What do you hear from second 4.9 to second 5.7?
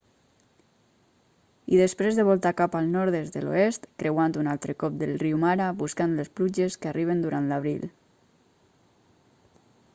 el riu mara